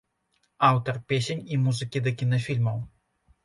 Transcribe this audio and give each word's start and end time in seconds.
Аўтар 0.69 0.95
песень 1.11 1.45
і 1.53 1.61
музыкі 1.67 2.05
да 2.09 2.17
кінафільмаў. 2.25 2.85